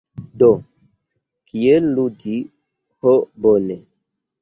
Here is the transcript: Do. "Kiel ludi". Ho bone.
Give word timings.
Do. 0.43 0.47
"Kiel 1.51 1.91
ludi". 1.99 2.41
Ho 3.03 3.17
bone. 3.45 3.83